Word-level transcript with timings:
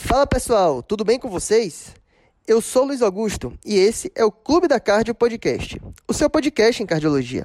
Fala 0.00 0.28
pessoal, 0.28 0.80
tudo 0.80 1.04
bem 1.04 1.18
com 1.18 1.28
vocês? 1.28 1.92
Eu 2.46 2.60
sou 2.60 2.84
Luiz 2.84 3.02
Augusto 3.02 3.52
e 3.66 3.76
esse 3.76 4.12
é 4.14 4.24
o 4.24 4.30
Clube 4.30 4.68
da 4.68 4.78
Cardio 4.78 5.12
Podcast, 5.12 5.82
o 6.06 6.14
seu 6.14 6.30
podcast 6.30 6.80
em 6.80 6.86
cardiologia. 6.86 7.44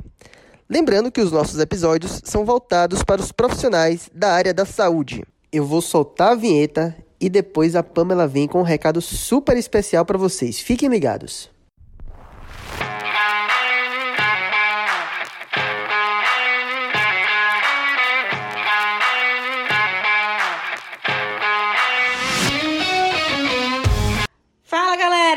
Lembrando 0.69 1.11
que 1.11 1.19
os 1.19 1.31
nossos 1.31 1.59
episódios 1.59 2.21
são 2.23 2.45
voltados 2.45 3.03
para 3.03 3.19
os 3.19 3.31
profissionais 3.31 4.07
da 4.13 4.31
área 4.31 4.53
da 4.53 4.65
saúde. 4.65 5.25
Eu 5.51 5.65
vou 5.65 5.81
soltar 5.81 6.33
a 6.33 6.35
vinheta 6.35 6.95
e 7.19 7.27
depois 7.27 7.75
a 7.75 7.81
Pamela 7.81 8.27
vem 8.27 8.47
com 8.47 8.59
um 8.59 8.63
recado 8.63 9.01
super 9.01 9.57
especial 9.57 10.05
para 10.05 10.19
vocês. 10.19 10.59
Fiquem 10.59 10.89
ligados. 10.89 11.52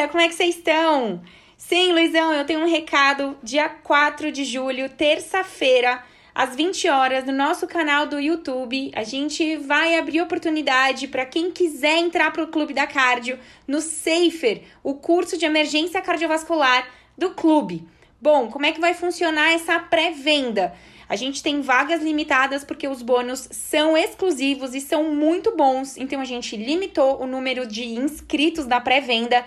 Como 0.08 0.20
é 0.20 0.28
que 0.28 0.34
vocês 0.34 0.56
estão? 0.56 1.22
Sim, 1.56 1.92
Luizão, 1.92 2.32
eu 2.32 2.44
tenho 2.44 2.60
um 2.60 2.68
recado. 2.68 3.36
Dia 3.42 3.68
4 3.68 4.30
de 4.30 4.44
julho, 4.44 4.88
terça-feira, 4.88 6.02
às 6.34 6.54
20 6.54 6.88
horas, 6.88 7.24
no 7.24 7.32
nosso 7.32 7.66
canal 7.66 8.06
do 8.06 8.20
YouTube. 8.20 8.92
A 8.94 9.02
gente 9.02 9.56
vai 9.56 9.98
abrir 9.98 10.20
oportunidade 10.20 11.08
para 11.08 11.26
quem 11.26 11.50
quiser 11.50 11.98
entrar 11.98 12.30
para 12.30 12.44
o 12.44 12.48
Clube 12.48 12.72
da 12.72 12.86
Cardio 12.86 13.38
no 13.66 13.80
SAFER, 13.80 14.62
o 14.82 14.94
curso 14.94 15.36
de 15.36 15.44
emergência 15.44 16.00
cardiovascular 16.00 16.86
do 17.18 17.30
clube. 17.30 17.86
Bom, 18.20 18.48
como 18.48 18.66
é 18.66 18.72
que 18.72 18.80
vai 18.80 18.94
funcionar 18.94 19.52
essa 19.52 19.78
pré-venda? 19.80 20.74
A 21.08 21.16
gente 21.16 21.42
tem 21.42 21.60
vagas 21.60 22.02
limitadas 22.02 22.64
porque 22.64 22.88
os 22.88 23.00
bônus 23.00 23.48
são 23.52 23.96
exclusivos 23.96 24.74
e 24.74 24.80
são 24.80 25.14
muito 25.14 25.54
bons, 25.56 25.96
então 25.96 26.20
a 26.20 26.24
gente 26.24 26.56
limitou 26.56 27.22
o 27.22 27.26
número 27.26 27.66
de 27.66 27.84
inscritos 27.84 28.66
da 28.66 28.80
pré-venda. 28.80 29.44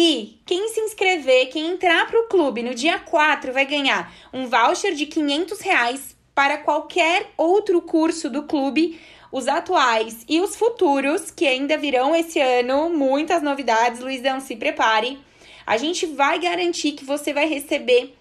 E 0.00 0.38
quem 0.46 0.68
se 0.68 0.78
inscrever, 0.78 1.48
quem 1.48 1.72
entrar 1.72 2.06
para 2.06 2.20
o 2.20 2.28
clube 2.28 2.62
no 2.62 2.72
dia 2.72 3.00
4 3.00 3.52
vai 3.52 3.66
ganhar 3.66 4.14
um 4.32 4.46
voucher 4.46 4.94
de 4.94 5.06
500 5.06 5.58
reais 5.58 6.16
para 6.32 6.58
qualquer 6.58 7.32
outro 7.36 7.82
curso 7.82 8.30
do 8.30 8.44
clube, 8.44 9.00
os 9.32 9.48
atuais 9.48 10.24
e 10.28 10.40
os 10.40 10.54
futuros, 10.54 11.32
que 11.32 11.44
ainda 11.44 11.76
virão 11.76 12.14
esse 12.14 12.38
ano. 12.38 12.88
Muitas 12.88 13.42
novidades, 13.42 13.98
Luizão, 13.98 14.38
se 14.38 14.54
prepare. 14.54 15.18
A 15.66 15.76
gente 15.76 16.06
vai 16.06 16.38
garantir 16.38 16.92
que 16.92 17.04
você 17.04 17.32
vai 17.32 17.48
receber 17.48 18.16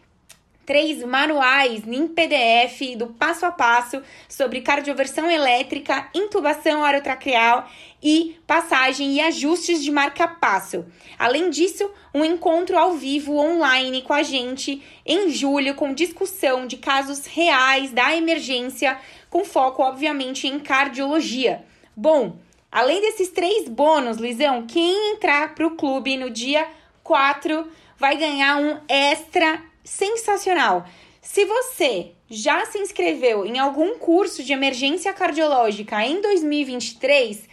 três 0.68 1.02
manuais 1.02 1.88
em 1.88 2.10
PDF 2.10 2.98
do 2.98 3.08
passo 3.08 3.46
a 3.46 3.52
passo 3.52 4.04
sobre 4.28 4.60
cardioversão 4.60 5.32
elétrica, 5.32 6.10
intubação 6.14 6.82
orotraqueal 6.82 7.66
e 8.04 8.38
passagem 8.46 9.14
e 9.14 9.22
ajustes 9.22 9.82
de 9.82 9.90
marca-passo. 9.90 10.86
Além 11.18 11.50
disso, 11.50 11.90
um 12.14 12.24
encontro 12.26 12.78
ao 12.78 12.96
vivo 12.96 13.38
online 13.38 14.02
com 14.02 14.12
a 14.12 14.24
gente 14.24 14.84
em 15.06 15.30
julho 15.30 15.74
com 15.74 15.94
discussão 15.94 16.68
de 16.68 16.76
casos 16.76 17.26
reais 17.26 17.94
da 17.94 18.14
emergência, 18.14 19.00
com 19.30 19.46
foco 19.46 19.82
obviamente 19.82 20.48
em 20.48 20.60
cardiologia. 20.60 21.64
Bom, 21.96 22.36
além 22.70 23.00
desses 23.00 23.30
três 23.30 23.70
bônus, 23.70 24.18
Luizão, 24.18 24.68
quem 24.68 25.14
entrar 25.14 25.56
para 25.56 25.66
o 25.66 25.78
clube 25.78 26.18
no 26.18 26.30
dia 26.30 26.68
4 27.06 27.66
vai 27.98 28.18
ganhar 28.18 28.58
um 28.58 28.80
extra 28.90 29.64
sensacional. 29.88 30.86
Se 31.22 31.46
você 31.46 32.12
já 32.30 32.66
se 32.66 32.78
inscreveu 32.78 33.46
em 33.46 33.58
algum 33.58 33.98
curso 33.98 34.44
de 34.44 34.52
emergência 34.52 35.14
cardiológica 35.14 36.06
em 36.06 36.22
2023, 36.22 37.48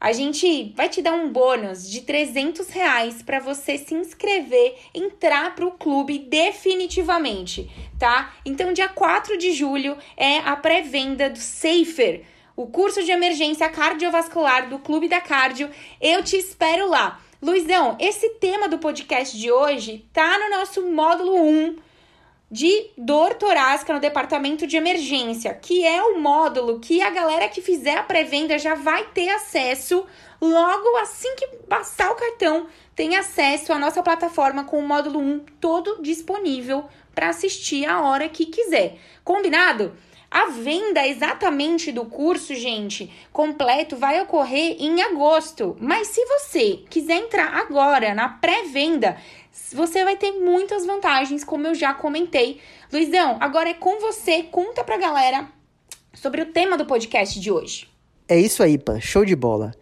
a 0.00 0.12
gente 0.12 0.72
vai 0.76 0.88
te 0.88 1.02
dar 1.02 1.12
um 1.12 1.28
bônus 1.28 1.90
de 1.90 2.02
300 2.02 2.68
reais 2.70 3.22
para 3.22 3.40
você 3.40 3.76
se 3.76 3.94
inscrever, 3.94 4.76
entrar 4.94 5.54
para 5.54 5.66
o 5.66 5.72
clube 5.72 6.18
definitivamente, 6.18 7.70
tá? 7.98 8.34
Então, 8.44 8.72
dia 8.72 8.88
4 8.88 9.36
de 9.36 9.52
julho 9.52 9.96
é 10.16 10.38
a 10.38 10.56
pré-venda 10.56 11.28
do 11.28 11.38
Safer, 11.38 12.24
o 12.56 12.66
curso 12.66 13.02
de 13.02 13.10
emergência 13.10 13.68
cardiovascular 13.68 14.68
do 14.68 14.78
Clube 14.78 15.08
da 15.08 15.20
Cardio. 15.20 15.70
Eu 16.00 16.22
te 16.22 16.36
espero 16.36 16.88
lá. 16.88 17.20
Luizão, 17.40 17.96
esse 18.00 18.30
tema 18.30 18.68
do 18.68 18.78
podcast 18.78 19.38
de 19.38 19.48
hoje 19.52 20.04
tá 20.12 20.38
no 20.40 20.58
nosso 20.58 20.82
módulo 20.90 21.40
1 21.40 21.76
de 22.50 22.90
dor 22.98 23.34
torácica 23.34 23.92
no 23.92 24.00
departamento 24.00 24.66
de 24.66 24.76
emergência, 24.76 25.54
que 25.54 25.84
é 25.84 26.02
o 26.02 26.18
módulo 26.18 26.80
que 26.80 27.00
a 27.00 27.10
galera 27.10 27.48
que 27.48 27.62
fizer 27.62 27.96
a 27.96 28.02
pré-venda 28.02 28.58
já 28.58 28.74
vai 28.74 29.04
ter 29.14 29.28
acesso 29.28 30.04
logo 30.40 30.96
assim 30.96 31.32
que 31.36 31.46
passar 31.68 32.10
o 32.10 32.16
cartão, 32.16 32.66
tem 32.96 33.16
acesso 33.16 33.72
à 33.72 33.78
nossa 33.78 34.02
plataforma 34.02 34.64
com 34.64 34.80
o 34.80 34.86
módulo 34.86 35.20
1 35.20 35.44
todo 35.60 36.02
disponível 36.02 36.86
para 37.14 37.28
assistir 37.28 37.86
a 37.86 38.02
hora 38.02 38.28
que 38.28 38.46
quiser. 38.46 38.98
Combinado? 39.22 39.96
A 40.30 40.50
venda 40.50 41.06
exatamente 41.06 41.90
do 41.90 42.04
curso, 42.04 42.54
gente, 42.54 43.10
completo 43.32 43.96
vai 43.96 44.20
ocorrer 44.20 44.76
em 44.78 45.00
agosto. 45.00 45.76
Mas 45.80 46.08
se 46.08 46.24
você 46.26 46.80
quiser 46.90 47.16
entrar 47.16 47.54
agora 47.54 48.14
na 48.14 48.28
pré-venda, 48.28 49.16
você 49.72 50.04
vai 50.04 50.16
ter 50.16 50.32
muitas 50.32 50.84
vantagens, 50.84 51.44
como 51.44 51.66
eu 51.66 51.74
já 51.74 51.94
comentei. 51.94 52.60
Luizão, 52.92 53.38
agora 53.40 53.70
é 53.70 53.74
com 53.74 54.00
você. 54.00 54.42
Conta 54.42 54.84
pra 54.84 54.98
galera 54.98 55.48
sobre 56.12 56.42
o 56.42 56.52
tema 56.52 56.76
do 56.76 56.84
podcast 56.84 57.40
de 57.40 57.50
hoje. 57.50 57.88
É 58.28 58.38
isso 58.38 58.62
aí, 58.62 58.76
Pan. 58.76 59.00
Show 59.00 59.24
de 59.24 59.34
bola. 59.34 59.72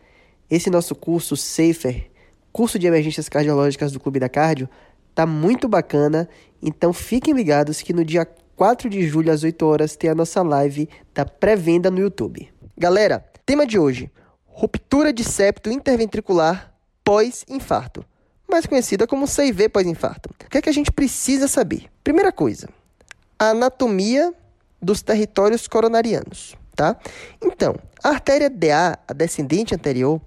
Esse 0.49 0.71
nosso 0.71 0.95
curso 0.95 1.37
Safer, 1.37 2.09
curso 2.53 2.79
de 2.79 2.87
emergências 2.87 3.29
cardiológicas 3.29 3.91
do 3.91 3.99
Clube 3.99 4.21
da 4.21 4.29
Cardio, 4.29 4.69
tá 5.13 5.27
muito 5.27 5.67
bacana. 5.69 6.29
Então 6.63 6.93
fiquem 6.93 7.35
ligados 7.35 7.83
que 7.83 7.93
no 7.93 8.05
dia 8.05 8.25
4 8.57 8.89
de 8.89 9.07
julho, 9.07 9.31
às 9.31 9.43
8 9.45 9.67
horas, 9.67 9.97
tem 9.97 10.09
a 10.09 10.15
nossa 10.15 10.43
live 10.43 10.89
da 11.15 11.27
pré-venda 11.27 11.91
no 11.91 11.99
YouTube. 11.99 12.49
Galera, 12.77 13.25
tema 13.45 13.67
de 13.67 13.79
hoje: 13.79 14.11
ruptura 14.47 15.13
de 15.13 15.23
septo 15.23 15.71
interventricular 15.71 16.75
pós-infarto, 17.05 18.03
mais 18.51 18.65
conhecida 18.65 19.07
como 19.07 19.27
CIV 19.27 19.69
pós-infarto. 19.69 20.31
O 20.31 20.49
que 20.49 20.57
é 20.57 20.63
que 20.63 20.71
a 20.71 20.73
gente 20.73 20.91
precisa 20.91 21.47
saber? 21.47 21.85
Primeira 22.03 22.33
coisa, 22.33 22.69
a 23.39 23.51
anatomia 23.51 24.33
dos 24.81 25.03
territórios 25.03 25.69
coronarianos, 25.69 26.57
tá? 26.75 26.97
Então, 27.43 27.77
a 28.03 28.09
artéria 28.09 28.49
DA, 28.49 28.99
a 29.07 29.13
descendente 29.13 29.75
anterior, 29.75 30.21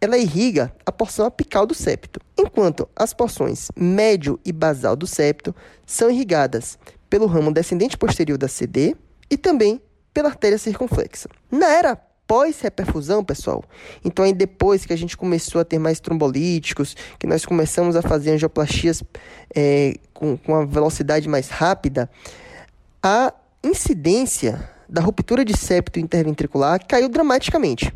ela 0.00 0.16
irriga 0.16 0.74
a 0.86 0.92
porção 0.92 1.26
apical 1.26 1.66
do 1.66 1.74
septo, 1.74 2.20
enquanto 2.38 2.88
as 2.96 3.12
porções 3.12 3.68
médio 3.76 4.40
e 4.44 4.52
basal 4.52 4.96
do 4.96 5.06
septo 5.06 5.54
são 5.86 6.10
irrigadas 6.10 6.78
pelo 7.14 7.26
ramo 7.26 7.52
descendente 7.52 7.96
posterior 7.96 8.36
da 8.36 8.48
CD 8.48 8.96
e 9.30 9.36
também 9.36 9.80
pela 10.12 10.30
artéria 10.30 10.58
circunflexa. 10.58 11.28
Na 11.48 11.68
era 11.68 11.94
pós-reperfusão, 12.26 13.22
pessoal, 13.22 13.62
então 14.04 14.24
aí 14.24 14.32
depois 14.32 14.84
que 14.84 14.92
a 14.92 14.96
gente 14.96 15.16
começou 15.16 15.60
a 15.60 15.64
ter 15.64 15.78
mais 15.78 16.00
trombolíticos, 16.00 16.96
que 17.16 17.24
nós 17.24 17.46
começamos 17.46 17.94
a 17.94 18.02
fazer 18.02 18.32
angioplastias 18.32 19.00
é, 19.54 19.94
com, 20.12 20.36
com 20.36 20.56
a 20.56 20.64
velocidade 20.64 21.28
mais 21.28 21.50
rápida, 21.50 22.10
a 23.00 23.32
incidência 23.62 24.68
da 24.88 25.00
ruptura 25.00 25.44
de 25.44 25.56
septo 25.56 26.00
interventricular 26.00 26.84
caiu 26.84 27.08
dramaticamente. 27.08 27.94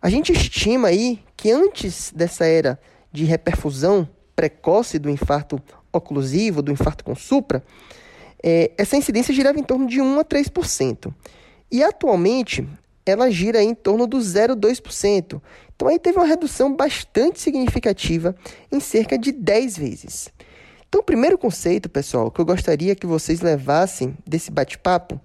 A 0.00 0.08
gente 0.08 0.30
estima 0.30 0.86
aí 0.86 1.18
que 1.36 1.50
antes 1.50 2.12
dessa 2.14 2.44
era 2.44 2.78
de 3.10 3.24
reperfusão 3.24 4.08
precoce 4.36 4.96
do 4.96 5.10
infarto 5.10 5.60
oclusivo, 5.92 6.62
do 6.62 6.70
infarto 6.70 7.02
com 7.02 7.16
supra, 7.16 7.64
é, 8.42 8.72
essa 8.76 8.96
incidência 8.96 9.34
girava 9.34 9.58
em 9.58 9.62
torno 9.62 9.86
de 9.86 10.00
1 10.00 10.20
a 10.20 10.24
3%. 10.24 11.12
E 11.70 11.82
atualmente 11.82 12.66
ela 13.04 13.30
gira 13.30 13.62
em 13.62 13.74
torno 13.74 14.06
do 14.06 14.18
0,2%. 14.18 15.40
Então 15.74 15.88
aí 15.88 15.98
teve 15.98 16.18
uma 16.18 16.26
redução 16.26 16.74
bastante 16.74 17.40
significativa 17.40 18.34
em 18.70 18.80
cerca 18.80 19.18
de 19.18 19.32
10 19.32 19.76
vezes. 19.76 20.30
Então, 20.90 21.02
o 21.02 21.04
primeiro 21.04 21.38
conceito, 21.38 21.88
pessoal, 21.88 22.32
que 22.32 22.40
eu 22.40 22.44
gostaria 22.44 22.96
que 22.96 23.06
vocês 23.06 23.40
levassem 23.40 24.16
desse 24.26 24.50
bate-papo 24.50 25.20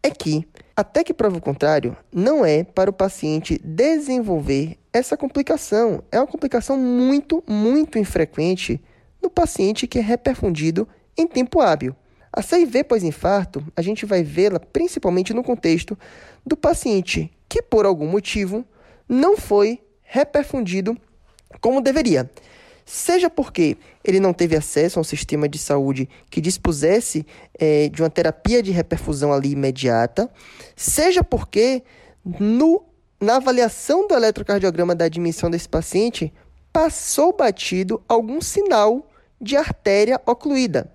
é 0.00 0.10
que, 0.10 0.46
até 0.76 1.02
que 1.02 1.12
prova 1.12 1.38
o 1.38 1.40
contrário, 1.40 1.96
não 2.12 2.46
é 2.46 2.62
para 2.62 2.88
o 2.88 2.92
paciente 2.92 3.60
desenvolver 3.64 4.78
essa 4.92 5.16
complicação. 5.16 6.04
É 6.12 6.20
uma 6.20 6.26
complicação 6.26 6.76
muito, 6.76 7.42
muito 7.48 7.98
infrequente 7.98 8.80
no 9.20 9.28
paciente 9.28 9.88
que 9.88 9.98
é 9.98 10.02
reperfundido 10.02 10.86
em 11.16 11.26
tempo 11.26 11.60
hábil. 11.60 11.96
A 12.32 12.40
CIV 12.40 12.84
pós-infarto, 12.84 13.64
a 13.76 13.82
gente 13.82 14.06
vai 14.06 14.22
vê-la 14.22 14.58
principalmente 14.58 15.34
no 15.34 15.42
contexto 15.42 15.98
do 16.46 16.56
paciente 16.56 17.30
que, 17.48 17.60
por 17.60 17.84
algum 17.84 18.06
motivo, 18.06 18.64
não 19.08 19.36
foi 19.36 19.80
reperfundido 20.02 20.96
como 21.60 21.82
deveria. 21.82 22.30
Seja 22.86 23.28
porque 23.28 23.76
ele 24.02 24.18
não 24.18 24.32
teve 24.32 24.56
acesso 24.56 24.98
a 24.98 25.02
um 25.02 25.04
sistema 25.04 25.48
de 25.48 25.58
saúde 25.58 26.08
que 26.30 26.40
dispusesse 26.40 27.26
é, 27.58 27.88
de 27.88 28.02
uma 28.02 28.10
terapia 28.10 28.62
de 28.62 28.70
reperfusão 28.70 29.32
ali 29.32 29.52
imediata, 29.52 30.30
seja 30.74 31.22
porque 31.22 31.82
no 32.24 32.84
na 33.22 33.36
avaliação 33.36 34.08
do 34.08 34.14
eletrocardiograma 34.14 34.96
da 34.96 35.04
admissão 35.04 35.48
desse 35.48 35.68
paciente, 35.68 36.32
passou 36.72 37.32
batido 37.32 38.02
algum 38.08 38.40
sinal 38.40 39.08
de 39.40 39.56
artéria 39.56 40.20
ocluída. 40.26 40.90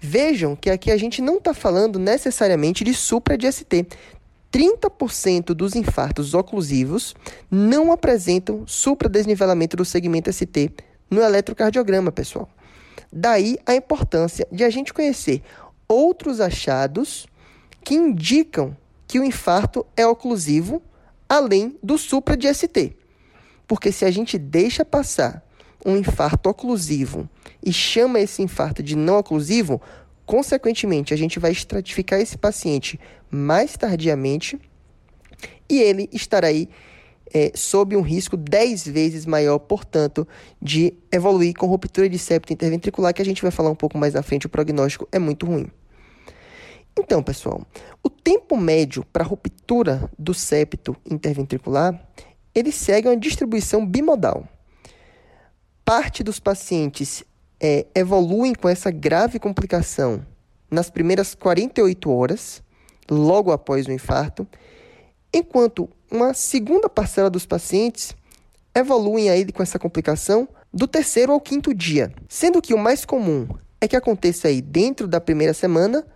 Vejam 0.00 0.54
que 0.54 0.70
aqui 0.70 0.92
a 0.92 0.96
gente 0.96 1.20
não 1.20 1.38
está 1.38 1.52
falando 1.52 1.98
necessariamente 1.98 2.84
de 2.84 2.94
supra 2.94 3.36
de 3.36 3.50
ST. 3.50 3.86
30% 4.52 5.46
dos 5.46 5.74
infartos 5.74 6.34
oclusivos 6.34 7.14
não 7.50 7.90
apresentam 7.92 8.66
supradesnivelamento 8.66 9.76
do 9.76 9.84
segmento 9.84 10.32
ST 10.32 10.70
no 11.10 11.20
eletrocardiograma, 11.20 12.12
pessoal. 12.12 12.48
Daí 13.12 13.58
a 13.66 13.74
importância 13.74 14.46
de 14.52 14.64
a 14.64 14.70
gente 14.70 14.94
conhecer 14.94 15.42
outros 15.88 16.40
achados 16.40 17.26
que 17.82 17.94
indicam 17.94 18.76
que 19.06 19.18
o 19.18 19.24
infarto 19.24 19.84
é 19.96 20.06
oclusivo 20.06 20.80
além 21.28 21.76
do 21.82 21.98
supra 21.98 22.36
de 22.36 22.52
ST. 22.52 22.96
Porque 23.66 23.90
se 23.90 24.04
a 24.04 24.10
gente 24.10 24.38
deixa 24.38 24.84
passar 24.84 25.42
um 25.84 25.96
infarto 25.96 26.48
oclusivo 26.48 27.28
e 27.64 27.72
chama 27.72 28.20
esse 28.20 28.42
infarto 28.42 28.82
de 28.82 28.96
não 28.96 29.18
oclusivo, 29.18 29.80
consequentemente, 30.24 31.12
a 31.12 31.16
gente 31.16 31.38
vai 31.38 31.52
estratificar 31.52 32.20
esse 32.20 32.36
paciente 32.36 32.98
mais 33.30 33.76
tardiamente 33.76 34.58
e 35.68 35.80
ele 35.80 36.08
estará 36.12 36.48
aí 36.48 36.68
é, 37.32 37.52
sob 37.54 37.96
um 37.96 38.00
risco 38.00 38.36
10 38.36 38.86
vezes 38.88 39.26
maior, 39.26 39.58
portanto, 39.58 40.26
de 40.60 40.94
evoluir 41.12 41.54
com 41.54 41.66
ruptura 41.66 42.08
de 42.08 42.18
septo 42.18 42.52
interventricular, 42.52 43.12
que 43.12 43.22
a 43.22 43.24
gente 43.24 43.42
vai 43.42 43.50
falar 43.50 43.70
um 43.70 43.74
pouco 43.74 43.98
mais 43.98 44.14
na 44.14 44.22
frente, 44.22 44.46
o 44.46 44.48
prognóstico 44.48 45.06
é 45.12 45.18
muito 45.18 45.46
ruim. 45.46 45.70
Então, 46.98 47.22
pessoal, 47.22 47.64
o 48.02 48.10
tempo 48.10 48.56
médio 48.56 49.04
para 49.12 49.22
ruptura 49.22 50.10
do 50.18 50.34
septo 50.34 50.96
interventricular, 51.08 52.00
ele 52.54 52.72
segue 52.72 53.08
uma 53.08 53.16
distribuição 53.16 53.86
bimodal. 53.86 54.48
Parte 55.84 56.24
dos 56.24 56.40
pacientes 56.40 57.22
é, 57.60 57.86
evoluem 57.94 58.54
com 58.54 58.68
essa 58.68 58.90
grave 58.90 59.38
complicação 59.38 60.24
nas 60.70 60.90
primeiras 60.90 61.34
48 61.34 62.10
horas, 62.10 62.62
logo 63.10 63.50
após 63.50 63.86
o 63.86 63.92
infarto, 63.92 64.46
enquanto 65.32 65.88
uma 66.10 66.34
segunda 66.34 66.88
parcela 66.88 67.30
dos 67.30 67.46
pacientes 67.46 68.14
evoluem 68.74 69.30
aí 69.30 69.50
com 69.50 69.62
essa 69.62 69.78
complicação 69.78 70.48
do 70.72 70.86
terceiro 70.86 71.32
ao 71.32 71.40
quinto 71.40 71.74
dia, 71.74 72.12
sendo 72.28 72.60
que 72.60 72.74
o 72.74 72.78
mais 72.78 73.04
comum 73.04 73.48
é 73.80 73.88
que 73.88 73.96
aconteça 73.96 74.48
aí 74.48 74.60
dentro 74.60 75.08
da 75.08 75.20
primeira 75.20 75.54
semana, 75.54 76.06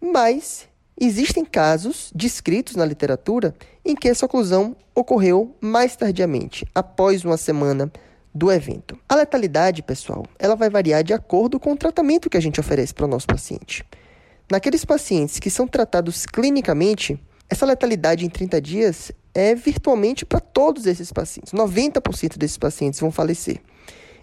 mas 0.00 0.68
existem 0.98 1.44
casos 1.44 2.10
descritos 2.14 2.76
na 2.76 2.84
literatura 2.84 3.54
em 3.84 3.94
que 3.94 4.08
essa 4.08 4.26
oclusão 4.26 4.76
ocorreu 4.94 5.56
mais 5.60 5.96
tardiamente, 5.96 6.66
após 6.74 7.24
uma 7.24 7.36
semana 7.36 7.90
do 8.34 8.50
evento. 8.50 8.98
A 9.08 9.16
letalidade, 9.16 9.82
pessoal, 9.82 10.24
ela 10.38 10.54
vai 10.54 10.70
variar 10.70 11.02
de 11.02 11.12
acordo 11.12 11.58
com 11.58 11.72
o 11.72 11.76
tratamento 11.76 12.30
que 12.30 12.36
a 12.36 12.40
gente 12.40 12.60
oferece 12.60 12.94
para 12.94 13.04
o 13.04 13.08
nosso 13.08 13.26
paciente. 13.26 13.84
Naqueles 14.50 14.84
pacientes 14.84 15.38
que 15.38 15.50
são 15.50 15.66
tratados 15.66 16.26
clinicamente, 16.26 17.20
essa 17.48 17.66
letalidade 17.66 18.24
em 18.24 18.28
30 18.28 18.60
dias 18.60 19.12
é 19.34 19.54
virtualmente 19.54 20.24
para 20.24 20.40
todos 20.40 20.86
esses 20.86 21.12
pacientes. 21.12 21.52
90% 21.52 22.36
desses 22.36 22.58
pacientes 22.58 23.00
vão 23.00 23.10
falecer. 23.10 23.60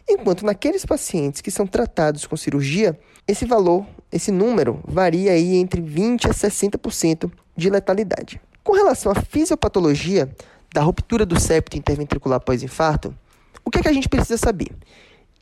Enquanto 0.10 0.46
naqueles 0.46 0.86
pacientes 0.86 1.42
que 1.42 1.52
são 1.52 1.68
tratados 1.68 2.26
com 2.26 2.38
cirurgia, 2.38 2.98
esse 3.28 3.46
valor, 3.46 3.86
esse 4.10 4.32
número, 4.32 4.82
varia 4.86 5.34
aí 5.34 5.56
entre 5.56 5.82
20% 5.82 6.30
a 6.30 6.34
60% 6.34 7.30
de 7.56 7.70
letalidade. 7.70 8.40
Com 8.64 8.74
relação 8.74 9.12
à 9.12 9.16
fisiopatologia 9.16 10.30
da 10.74 10.82
ruptura 10.82 11.26
do 11.26 11.40
septo 11.40 11.78
interventricular 11.78 12.40
pós-infarto, 12.40 13.14
o 13.64 13.70
que, 13.70 13.80
é 13.80 13.82
que 13.82 13.88
a 13.88 13.94
gente 13.94 14.10
precisa 14.10 14.38
saber? 14.38 14.72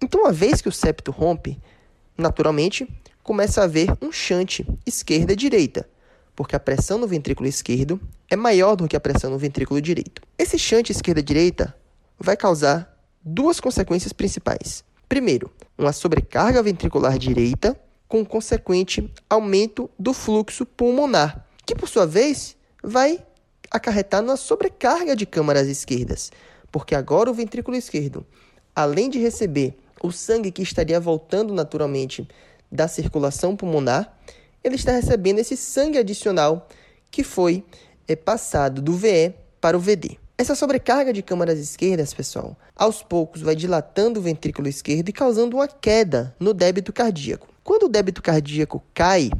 Então, 0.01 0.21
uma 0.21 0.31
vez 0.31 0.61
que 0.61 0.69
o 0.69 0.71
septo 0.71 1.11
rompe, 1.11 1.59
naturalmente, 2.17 2.87
começa 3.23 3.61
a 3.61 3.63
haver 3.63 3.89
um 4.01 4.11
shunt 4.11 4.61
esquerda-direita, 4.85 5.89
porque 6.35 6.55
a 6.55 6.59
pressão 6.59 6.97
no 6.97 7.07
ventrículo 7.07 7.47
esquerdo 7.47 7.99
é 8.29 8.35
maior 8.35 8.75
do 8.75 8.87
que 8.87 8.95
a 8.95 8.99
pressão 8.99 9.31
no 9.31 9.37
ventrículo 9.37 9.81
direito. 9.81 10.21
Esse 10.37 10.59
shunt 10.59 10.89
esquerda-direita 10.89 11.75
vai 12.19 12.37
causar 12.37 12.95
duas 13.23 13.59
consequências 13.59 14.13
principais. 14.13 14.83
Primeiro, 15.09 15.51
uma 15.77 15.93
sobrecarga 15.93 16.61
ventricular 16.61 17.17
direita 17.17 17.79
com 18.07 18.23
consequente 18.23 19.11
aumento 19.29 19.89
do 19.97 20.13
fluxo 20.13 20.65
pulmonar, 20.65 21.45
que 21.65 21.75
por 21.75 21.89
sua 21.89 22.05
vez 22.05 22.55
vai 22.83 23.23
acarretar 23.71 24.21
na 24.21 24.37
sobrecarga 24.37 25.15
de 25.15 25.25
câmaras 25.25 25.67
esquerdas, 25.67 26.31
porque 26.75 26.93
agora 26.93 27.31
o 27.31 27.33
ventrículo 27.33 27.77
esquerdo, 27.77 28.25
além 28.75 29.09
de 29.09 29.17
receber 29.17 29.77
o 30.03 30.11
sangue 30.11 30.51
que 30.51 30.61
estaria 30.61 30.99
voltando 30.99 31.53
naturalmente 31.53 32.27
da 32.69 32.85
circulação 32.85 33.55
pulmonar, 33.55 34.19
ele 34.61 34.75
está 34.75 34.91
recebendo 34.91 35.39
esse 35.39 35.55
sangue 35.55 35.97
adicional 35.97 36.67
que 37.09 37.23
foi 37.23 37.63
é, 38.09 38.13
passado 38.13 38.81
do 38.81 38.91
VE 38.91 39.33
para 39.61 39.77
o 39.77 39.79
VD. 39.79 40.17
Essa 40.37 40.53
sobrecarga 40.53 41.13
de 41.13 41.23
câmaras 41.23 41.59
esquerdas, 41.59 42.13
pessoal, 42.13 42.57
aos 42.75 43.01
poucos 43.01 43.41
vai 43.41 43.55
dilatando 43.55 44.19
o 44.19 44.23
ventrículo 44.23 44.67
esquerdo 44.67 45.07
e 45.07 45.13
causando 45.13 45.55
uma 45.55 45.69
queda 45.69 46.35
no 46.37 46.53
débito 46.53 46.91
cardíaco. 46.91 47.47
Quando 47.63 47.83
o 47.83 47.89
débito 47.89 48.21
cardíaco 48.21 48.83
cai, 48.93 49.31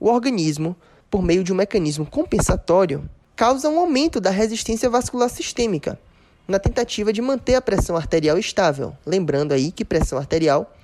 o 0.00 0.08
organismo, 0.08 0.74
por 1.08 1.22
meio 1.22 1.44
de 1.44 1.52
um 1.52 1.56
mecanismo 1.56 2.04
compensatório, 2.04 3.08
causa 3.36 3.68
um 3.68 3.78
aumento 3.78 4.20
da 4.20 4.30
resistência 4.30 4.90
vascular 4.90 5.30
sistêmica, 5.30 5.96
na 6.46 6.58
tentativa 6.58 7.12
de 7.12 7.22
manter 7.22 7.54
a 7.54 7.62
pressão 7.62 7.96
arterial 7.96 8.38
estável. 8.38 8.96
Lembrando 9.06 9.52
aí 9.52 9.70
que 9.70 9.84
pressão 9.84 10.18
arterial 10.18 10.74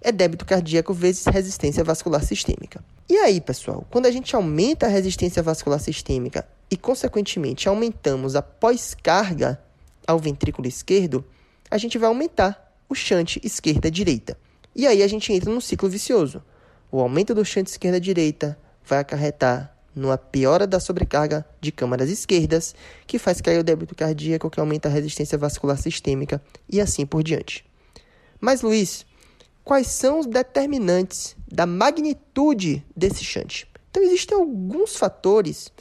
é 0.00 0.12
débito 0.12 0.44
cardíaco 0.44 0.92
vezes 0.92 1.24
resistência 1.24 1.82
vascular 1.82 2.22
sistêmica. 2.22 2.84
E 3.08 3.16
aí, 3.16 3.40
pessoal, 3.40 3.86
quando 3.90 4.06
a 4.06 4.10
gente 4.10 4.34
aumenta 4.36 4.86
a 4.86 4.88
resistência 4.88 5.42
vascular 5.42 5.80
sistêmica 5.80 6.46
e, 6.70 6.76
consequentemente, 6.76 7.68
aumentamos 7.68 8.36
a 8.36 8.42
pós-carga 8.42 9.60
ao 10.06 10.18
ventrículo 10.18 10.68
esquerdo, 10.68 11.24
a 11.70 11.78
gente 11.78 11.96
vai 11.98 12.08
aumentar 12.08 12.76
o 12.88 12.94
shunt 12.94 13.38
esquerda-direita. 13.42 14.36
E 14.76 14.86
aí 14.86 15.02
a 15.02 15.06
gente 15.08 15.32
entra 15.32 15.50
num 15.50 15.60
ciclo 15.60 15.88
vicioso. 15.88 16.42
O 16.90 17.00
aumento 17.00 17.34
do 17.34 17.44
shunt 17.44 17.68
esquerda-direita 17.68 18.58
vai 18.84 18.98
acarretar 18.98 19.73
numa 19.94 20.18
piora 20.18 20.66
da 20.66 20.80
sobrecarga 20.80 21.46
de 21.60 21.70
câmaras 21.70 22.10
esquerdas, 22.10 22.74
que 23.06 23.18
faz 23.18 23.40
cair 23.40 23.58
o 23.58 23.64
débito 23.64 23.94
cardíaco, 23.94 24.50
que 24.50 24.60
aumenta 24.60 24.88
a 24.88 24.92
resistência 24.92 25.38
vascular 25.38 25.78
sistêmica 25.78 26.42
e 26.68 26.80
assim 26.80 27.06
por 27.06 27.22
diante. 27.22 27.64
Mas, 28.40 28.62
Luiz, 28.62 29.06
quais 29.62 29.86
são 29.86 30.20
os 30.20 30.26
determinantes 30.26 31.36
da 31.46 31.66
magnitude 31.66 32.84
desse 32.96 33.24
shunt? 33.24 33.64
Então, 33.90 34.02
existem 34.02 34.36
alguns 34.36 34.96
fatores 34.96 35.72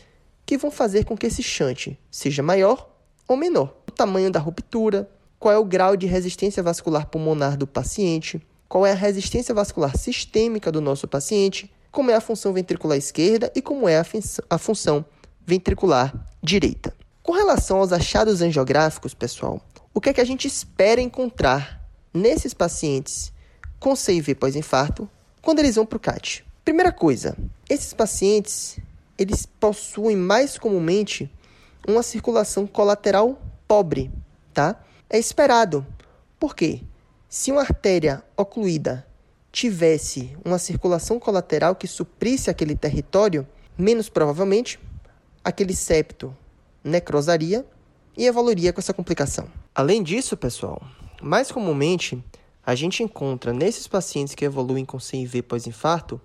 que 0.45 0.57
vão 0.57 0.69
fazer 0.69 1.05
com 1.05 1.17
que 1.17 1.25
esse 1.25 1.41
shunt 1.41 1.97
seja 2.11 2.43
maior 2.43 2.89
ou 3.27 3.35
menor. 3.35 3.75
O 3.87 3.91
tamanho 3.91 4.29
da 4.29 4.39
ruptura, 4.39 5.09
qual 5.39 5.53
é 5.53 5.57
o 5.57 5.65
grau 5.65 5.97
de 5.97 6.05
resistência 6.05 6.61
vascular 6.61 7.07
pulmonar 7.07 7.57
do 7.57 7.65
paciente, 7.65 8.41
qual 8.69 8.85
é 8.85 8.91
a 8.91 8.95
resistência 8.95 9.53
vascular 9.53 9.97
sistêmica 9.97 10.71
do 10.71 10.79
nosso 10.79 11.07
paciente, 11.07 11.72
como 11.93 12.09
é 12.09 12.15
a 12.15 12.19
função 12.19 12.51
ventricular 12.51 12.97
esquerda 12.97 13.51
e 13.55 13.61
como 13.61 13.87
é 13.87 13.99
a, 13.99 14.05
a 14.49 14.57
função 14.57 15.05
ventricular 15.45 16.11
direita. 16.41 16.91
Com 17.21 17.33
relação 17.33 17.77
aos 17.77 17.93
achados 17.93 18.41
angiográficos, 18.41 19.13
pessoal, 19.13 19.61
o 19.93 20.01
que 20.01 20.09
é 20.09 20.13
que 20.13 20.19
a 20.19 20.25
gente 20.25 20.47
espera 20.47 20.99
encontrar 20.99 21.87
nesses 22.11 22.51
pacientes 22.51 23.31
com 23.79 23.95
CIV 23.95 24.33
pós-infarto 24.33 25.07
quando 25.39 25.59
eles 25.59 25.75
vão 25.75 25.85
para 25.85 25.97
o 25.97 25.99
CAT? 25.99 26.43
Primeira 26.65 26.91
coisa, 26.91 27.37
esses 27.69 27.93
pacientes 27.93 28.79
eles 29.15 29.45
possuem 29.45 30.15
mais 30.15 30.57
comumente 30.57 31.29
uma 31.87 32.01
circulação 32.01 32.65
colateral 32.65 33.39
pobre, 33.67 34.11
tá? 34.51 34.83
É 35.07 35.19
esperado. 35.19 35.85
Por 36.39 36.55
quê? 36.55 36.81
Se 37.29 37.51
uma 37.51 37.61
artéria 37.61 38.23
ocluída 38.35 39.05
tivesse 39.53 40.35
uma 40.43 40.57
circulação 40.57 41.19
colateral 41.19 41.75
que 41.75 41.87
suprisse 41.87 42.49
aquele 42.49 42.75
território, 42.75 43.47
menos 43.77 44.09
provavelmente 44.09 44.79
aquele 45.43 45.75
septo 45.75 46.35
necrosaria 46.83 47.63
e 48.17 48.25
evoluiria 48.25 48.73
com 48.73 48.79
essa 48.79 48.95
complicação. 48.95 49.47
Além 49.73 50.01
disso, 50.01 50.35
pessoal, 50.35 50.81
mais 51.21 51.51
comumente 51.51 52.21
a 52.65 52.73
gente 52.73 53.03
encontra 53.03 53.53
nesses 53.53 53.87
pacientes 53.87 54.33
que 54.33 54.43
evoluem 54.43 54.85
com 54.85 54.99
CIV 54.99 55.43
pós-infarto 55.43 56.19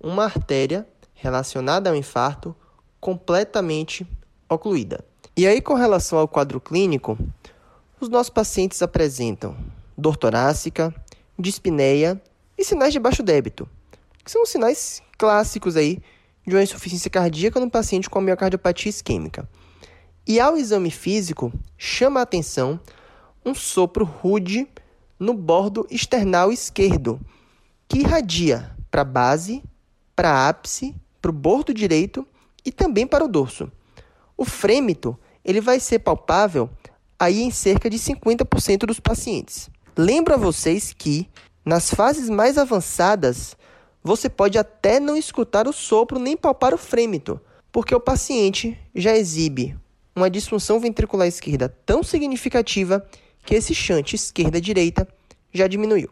uma 0.00 0.24
artéria 0.24 0.86
relacionada 1.14 1.88
ao 1.88 1.96
infarto 1.96 2.56
completamente 2.98 4.04
ocluída. 4.48 5.04
E 5.36 5.46
aí, 5.46 5.60
com 5.60 5.74
relação 5.74 6.18
ao 6.18 6.26
quadro 6.26 6.60
clínico, 6.60 7.16
os 8.00 8.08
nossos 8.08 8.30
pacientes 8.30 8.82
apresentam 8.82 9.56
dor 9.96 10.16
torácica, 10.16 10.92
dispneia 11.38 12.20
e 12.56 12.64
sinais 12.64 12.92
de 12.92 12.98
baixo 12.98 13.22
débito, 13.22 13.68
que 14.24 14.30
são 14.30 14.46
sinais 14.46 15.02
clássicos 15.18 15.76
aí 15.76 16.00
de 16.46 16.54
uma 16.54 16.62
insuficiência 16.62 17.10
cardíaca 17.10 17.58
no 17.58 17.70
paciente 17.70 18.10
com 18.10 18.20
miocardiopatia 18.20 18.90
isquêmica. 18.90 19.48
E 20.26 20.40
ao 20.40 20.56
exame 20.56 20.90
físico, 20.90 21.52
chama 21.76 22.20
a 22.20 22.22
atenção 22.22 22.80
um 23.44 23.54
sopro 23.54 24.04
rude 24.04 24.66
no 25.18 25.34
bordo 25.34 25.86
external 25.90 26.50
esquerdo, 26.50 27.20
que 27.88 28.00
irradia 28.00 28.74
para 28.90 29.02
a 29.02 29.04
base, 29.04 29.62
para 30.16 30.48
ápice, 30.48 30.94
para 31.20 31.30
o 31.30 31.34
bordo 31.34 31.74
direito 31.74 32.26
e 32.64 32.72
também 32.72 33.06
para 33.06 33.24
o 33.24 33.28
dorso. 33.28 33.70
O 34.36 34.44
frêmito 34.44 35.18
ele 35.44 35.60
vai 35.60 35.78
ser 35.78 35.98
palpável 35.98 36.70
aí 37.18 37.42
em 37.42 37.50
cerca 37.50 37.88
de 37.90 37.98
50% 37.98 38.86
dos 38.86 38.98
pacientes. 38.98 39.68
Lembro 39.96 40.34
a 40.34 40.38
vocês 40.38 40.92
que 40.92 41.28
nas 41.64 41.90
fases 41.90 42.28
mais 42.28 42.58
avançadas 42.58 43.56
você 44.02 44.28
pode 44.28 44.58
até 44.58 45.00
não 45.00 45.16
escutar 45.16 45.66
o 45.66 45.72
sopro 45.72 46.18
nem 46.18 46.36
palpar 46.36 46.74
o 46.74 46.78
frêmito, 46.78 47.40
porque 47.72 47.94
o 47.94 48.00
paciente 48.00 48.78
já 48.94 49.16
exibe 49.16 49.76
uma 50.14 50.28
disfunção 50.28 50.78
ventricular 50.78 51.26
esquerda 51.26 51.74
tão 51.86 52.02
significativa 52.02 53.04
que 53.44 53.54
esse 53.54 53.74
chante 53.74 54.14
esquerda-direita 54.14 55.08
já 55.52 55.66
diminuiu. 55.66 56.10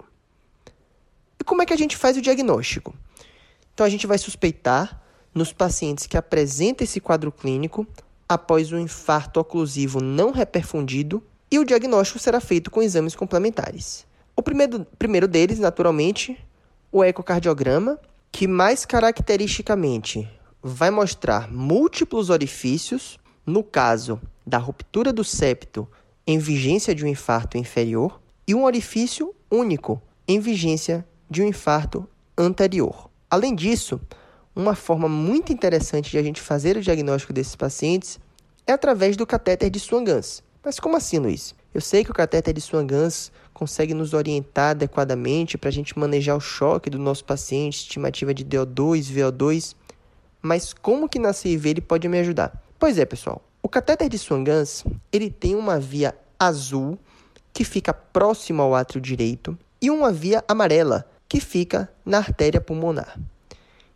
E 1.38 1.44
como 1.44 1.60
é 1.62 1.66
que 1.66 1.72
a 1.72 1.76
gente 1.76 1.96
faz 1.96 2.16
o 2.16 2.22
diagnóstico? 2.22 2.94
Então 3.74 3.84
a 3.84 3.90
gente 3.90 4.06
vai 4.06 4.16
suspeitar 4.16 5.02
nos 5.34 5.52
pacientes 5.52 6.06
que 6.06 6.16
apresentam 6.16 6.84
esse 6.84 7.00
quadro 7.00 7.30
clínico 7.30 7.86
após 8.28 8.72
um 8.72 8.78
infarto 8.78 9.38
oclusivo 9.38 10.00
não 10.00 10.30
reperfundido 10.30 11.22
e 11.50 11.58
o 11.58 11.64
diagnóstico 11.64 12.18
será 12.18 12.40
feito 12.40 12.70
com 12.70 12.82
exames 12.82 13.14
complementares. 13.14 14.06
O 14.36 14.42
primeiro, 14.42 14.86
primeiro 14.98 15.28
deles, 15.28 15.58
naturalmente, 15.58 16.38
o 16.90 17.04
ecocardiograma, 17.04 17.98
que 18.30 18.46
mais 18.46 18.86
caracteristicamente 18.86 20.28
vai 20.62 20.90
mostrar 20.90 21.50
múltiplos 21.52 22.30
orifícios, 22.30 23.18
no 23.44 23.62
caso 23.62 24.20
da 24.46 24.58
ruptura 24.58 25.12
do 25.12 25.24
septo 25.24 25.86
em 26.26 26.38
vigência 26.38 26.94
de 26.94 27.04
um 27.04 27.08
infarto 27.08 27.58
inferior, 27.58 28.20
e 28.46 28.54
um 28.54 28.64
orifício 28.64 29.34
único 29.50 30.00
em 30.26 30.40
vigência 30.40 31.06
de 31.28 31.42
um 31.42 31.46
infarto 31.46 32.08
anterior. 32.36 33.10
Além 33.30 33.54
disso, 33.54 34.00
uma 34.54 34.74
forma 34.74 35.08
muito 35.08 35.52
interessante 35.52 36.10
de 36.10 36.18
a 36.18 36.22
gente 36.22 36.40
fazer 36.40 36.76
o 36.76 36.82
diagnóstico 36.82 37.32
desses 37.32 37.56
pacientes 37.56 38.20
é 38.66 38.72
através 38.72 39.16
do 39.16 39.26
catéter 39.26 39.70
de 39.70 39.80
Swan-Ganz. 39.80 40.42
Mas 40.62 40.78
como 40.78 40.96
assim, 40.96 41.18
Luiz? 41.18 41.54
Eu 41.74 41.80
sei 41.80 42.04
que 42.04 42.10
o 42.10 42.14
catéter 42.14 42.52
de 42.52 42.60
Swan-Ganz 42.60 43.32
consegue 43.54 43.94
nos 43.94 44.12
orientar 44.12 44.70
adequadamente 44.70 45.56
para 45.56 45.68
a 45.68 45.72
gente 45.72 45.98
manejar 45.98 46.36
o 46.36 46.40
choque 46.40 46.90
do 46.90 46.98
nosso 46.98 47.24
paciente, 47.24 47.78
estimativa 47.78 48.34
de 48.34 48.44
DO2, 48.44 49.12
VO2, 49.12 49.74
mas 50.42 50.74
como 50.74 51.08
que 51.08 51.18
na 51.18 51.32
CIV 51.32 51.70
ele 51.70 51.80
pode 51.80 52.08
me 52.08 52.18
ajudar? 52.18 52.62
Pois 52.78 52.98
é, 52.98 53.04
pessoal. 53.04 53.40
O 53.62 53.68
catéter 53.68 54.08
de 54.08 54.18
Swan-Ganz, 54.18 54.84
ele 55.12 55.30
tem 55.30 55.54
uma 55.54 55.78
via 55.78 56.14
azul 56.38 56.98
que 57.52 57.64
fica 57.64 57.94
próximo 57.94 58.60
ao 58.60 58.74
átrio 58.74 59.00
direito 59.00 59.56
e 59.80 59.90
uma 59.90 60.12
via 60.12 60.44
amarela 60.48 61.08
que 61.28 61.40
fica 61.40 61.88
na 62.04 62.18
artéria 62.18 62.60
pulmonar. 62.60 63.18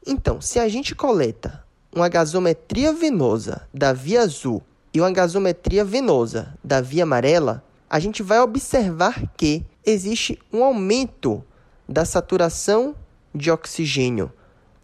Então, 0.06 0.40
se 0.40 0.58
a 0.58 0.68
gente 0.68 0.94
coleta 0.94 1.64
uma 1.92 2.08
gasometria 2.08 2.92
venosa 2.92 3.66
da 3.74 3.92
via 3.92 4.22
azul 4.22 4.62
e 4.94 5.00
uma 5.00 5.10
gasometria 5.10 5.84
venosa 5.84 6.54
da 6.62 6.80
via 6.80 7.02
amarela, 7.02 7.64
a 7.88 7.98
gente 7.98 8.22
vai 8.22 8.40
observar 8.40 9.30
que 9.36 9.64
existe 9.84 10.38
um 10.52 10.64
aumento 10.64 11.44
da 11.88 12.04
saturação 12.04 12.94
de 13.34 13.50
oxigênio 13.50 14.32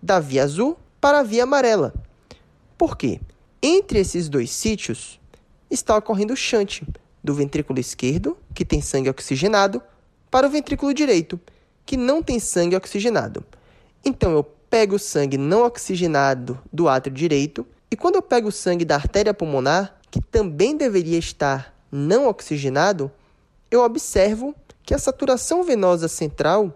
da 0.01 0.21
via 0.21 0.45
azul 0.45 0.79
para 1.01 1.21
a 1.21 1.23
via 1.23 1.45
amarela. 1.45 1.93
Por 2.79 2.97
quê? 2.97 3.21
Entre 3.63 3.99
esses 3.99 4.29
dois 4.29 4.51
sítios 4.51 5.21
está 5.71 5.97
ocorrendo 5.97 6.33
o 6.33 6.37
shunt 6.37 6.83
do 7.23 7.35
ventrículo 7.35 7.79
esquerdo, 7.79 8.37
que 8.55 8.65
tem 8.65 8.81
sangue 8.81 9.09
oxigenado, 9.09 9.83
para 10.31 10.47
o 10.47 10.51
ventrículo 10.51 10.93
direito, 10.93 11.41
que 11.85 11.97
não 11.97 12.23
tem 12.23 12.39
sangue 12.39 12.77
oxigenado. 12.77 13.45
Então 14.05 14.33
eu 14.33 14.43
pego 14.43 14.97
o 14.97 14.99
sangue 14.99 15.37
não 15.37 15.65
oxigenado 15.65 16.59
do 16.73 16.89
átrio 16.89 17.15
direito 17.15 17.67
e 17.91 17.97
quando 17.97 18.17
eu 18.17 18.23
pego 18.23 18.49
o 18.49 18.53
sangue 18.53 18.85
da 18.85 18.95
artéria 18.95 19.35
pulmonar, 19.35 19.99
que 20.11 20.21
também 20.21 20.77
deveria 20.77 21.19
estar 21.19 21.72
não 21.93 22.27
oxigenado, 22.27 23.13
eu 23.71 23.83
observo 23.83 24.55
que 24.83 24.95
a 24.95 24.99
saturação 24.99 25.63
venosa 25.63 26.09
central, 26.09 26.75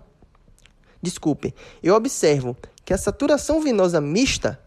desculpe, 1.00 1.54
eu 1.82 1.94
observo 1.94 2.54
que 2.84 2.92
a 2.92 2.98
saturação 2.98 3.62
venosa 3.62 4.00
mista 4.00 4.60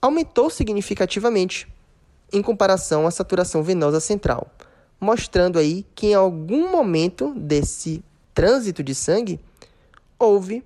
aumentou 0.00 0.50
significativamente 0.50 1.68
em 2.32 2.42
comparação 2.42 3.06
à 3.06 3.10
saturação 3.10 3.62
venosa 3.62 4.00
central, 4.00 4.50
mostrando 5.00 5.58
aí 5.58 5.86
que 5.94 6.08
em 6.08 6.14
algum 6.14 6.70
momento 6.70 7.32
desse 7.34 8.02
trânsito 8.34 8.82
de 8.82 8.94
sangue 8.94 9.38
houve 10.18 10.64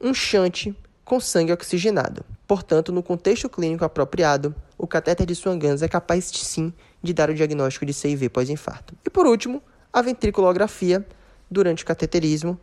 um 0.00 0.12
chante 0.12 0.76
com 1.04 1.18
sangue 1.18 1.52
oxigenado. 1.52 2.24
Portanto, 2.46 2.92
no 2.92 3.02
contexto 3.02 3.48
clínico 3.48 3.84
apropriado, 3.84 4.54
o 4.76 4.86
catéter 4.86 5.26
de 5.26 5.34
Swan-Ganz 5.34 5.82
é 5.82 5.88
capaz 5.88 6.26
sim 6.26 6.72
de 7.04 7.12
dar 7.12 7.28
o 7.28 7.34
diagnóstico 7.34 7.84
de 7.84 7.92
CIV 7.92 8.30
pós-infarto. 8.30 8.94
E 9.04 9.10
por 9.10 9.26
último, 9.26 9.62
a 9.92 10.00
ventriculografia 10.00 11.06
durante 11.50 11.84
o 11.84 11.86
cateterismo, 11.86 12.58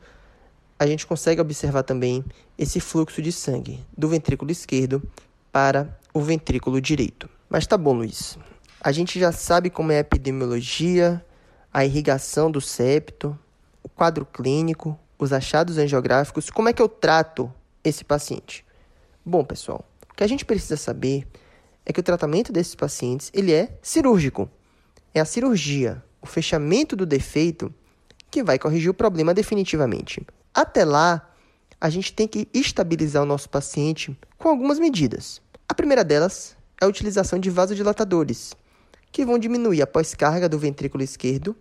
a 0.80 0.88
gente 0.88 1.06
consegue 1.06 1.40
observar 1.40 1.84
também 1.84 2.26
esse 2.58 2.80
fluxo 2.80 3.22
de 3.22 3.32
sangue 3.32 3.86
do 3.96 4.10
ventrículo 4.10 4.52
esquerdo 4.52 5.02
para 5.52 5.96
o 6.12 6.22
ventrículo 6.22 6.82
direito. 6.82 7.30
Mas 7.48 7.68
tá 7.68 7.78
bom, 7.78 7.94
Luiz. 7.94 8.36
A 8.84 8.92
gente 8.92 9.20
já 9.20 9.32
sabe 9.32 9.70
como 9.70 9.92
é 9.92 9.98
a 9.98 10.00
epidemiologia, 10.00 11.24
a 11.72 11.86
irrigação 11.86 12.50
do 12.50 12.60
septo, 12.60 13.38
o 13.84 13.90
quadro 13.90 14.26
clínico, 14.26 15.00
os 15.20 15.32
achados 15.32 15.78
angiográficos, 15.78 16.50
como 16.50 16.68
é 16.68 16.74
que 16.74 16.82
eu 16.82 16.90
trato 16.90 17.54
esse 17.84 18.04
paciente? 18.04 18.66
Bom, 19.24 19.46
pessoal, 19.46 19.86
o 20.12 20.16
que 20.16 20.24
a 20.24 20.28
gente 20.28 20.44
precisa 20.44 20.78
saber 20.78 21.28
é 21.86 21.94
que 21.94 22.00
o 22.00 22.04
tratamento 22.04 22.52
desses 22.52 22.76
pacientes 22.76 23.32
ele 23.34 23.52
é 23.52 23.78
cirúrgico. 23.82 24.50
É 25.14 25.20
a 25.20 25.26
cirurgia, 25.26 26.04
o 26.22 26.26
fechamento 26.26 26.96
do 26.96 27.06
defeito 27.06 27.74
que 28.30 28.44
vai 28.44 28.58
corrigir 28.58 28.90
o 28.90 28.94
problema 28.94 29.34
definitivamente. 29.34 30.26
Até 30.54 30.86
lá, 30.86 31.30
a 31.80 31.90
gente 31.90 32.14
tem 32.14 32.28
que 32.28 32.48
estabilizar 32.54 33.24
o 33.24 33.26
nosso 33.26 33.50
paciente 33.50 34.18
com 34.38 34.50
algumas 34.50 34.80
medidas. 34.80 35.42
A 35.68 35.74
primeira 35.74 36.04
delas 36.04 36.56
é 36.80 36.86
a 36.86 36.88
utilização 36.88 37.40
de 37.40 37.50
vasodilatadores, 37.50 38.54
que 39.12 39.26
vão 39.26 39.38
diminuir 39.38 39.82
a 39.82 39.88
pós-carga 39.88 40.48
do 40.48 40.60
ventrículo 40.60 41.04
esquerdo 41.04 41.56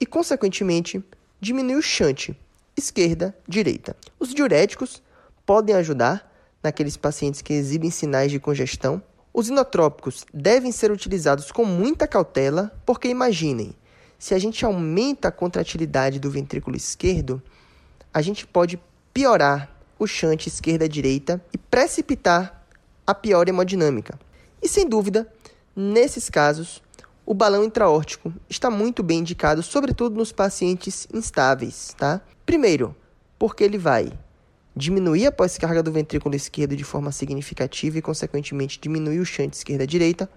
e, 0.00 0.06
consequentemente, 0.06 1.04
diminuir 1.40 1.76
o 1.76 1.82
shunt 1.82 2.30
esquerda-direita. 2.76 3.96
Os 4.20 4.34
diuréticos 4.34 5.02
podem 5.44 5.74
ajudar 5.74 6.30
naqueles 6.62 6.96
pacientes 6.96 7.40
que 7.40 7.52
exibem 7.52 7.90
sinais 7.90 8.30
de 8.30 8.38
congestão. 8.38 9.02
Os 9.38 9.50
inotrópicos 9.50 10.24
devem 10.32 10.72
ser 10.72 10.90
utilizados 10.90 11.52
com 11.52 11.62
muita 11.62 12.08
cautela, 12.08 12.72
porque 12.86 13.06
imaginem, 13.06 13.74
se 14.18 14.32
a 14.32 14.38
gente 14.38 14.64
aumenta 14.64 15.28
a 15.28 15.30
contratilidade 15.30 16.18
do 16.18 16.30
ventrículo 16.30 16.74
esquerdo, 16.74 17.42
a 18.14 18.22
gente 18.22 18.46
pode 18.46 18.80
piorar 19.12 19.70
o 19.98 20.06
shunt 20.06 20.46
esquerda-direita 20.46 21.38
e 21.52 21.58
precipitar 21.58 22.66
a 23.06 23.14
pior 23.14 23.46
hemodinâmica. 23.46 24.18
E 24.62 24.68
sem 24.70 24.88
dúvida, 24.88 25.30
nesses 25.76 26.30
casos, 26.30 26.82
o 27.26 27.34
balão 27.34 27.62
intraórtico 27.62 28.32
está 28.48 28.70
muito 28.70 29.02
bem 29.02 29.18
indicado, 29.18 29.62
sobretudo 29.62 30.16
nos 30.16 30.32
pacientes 30.32 31.06
instáveis, 31.12 31.94
tá? 31.98 32.22
Primeiro, 32.46 32.96
porque 33.38 33.62
ele 33.62 33.76
vai 33.76 34.10
diminuir 34.76 35.26
a 35.26 35.32
pós-carga 35.32 35.82
do 35.82 35.90
ventrículo 35.90 36.36
esquerdo 36.36 36.76
de 36.76 36.84
forma 36.84 37.10
significativa 37.10 37.96
e, 37.96 38.02
consequentemente, 38.02 38.78
diminuir 38.78 39.20
o 39.20 39.24
shunt 39.24 39.54
esquerda-direita 39.54 40.28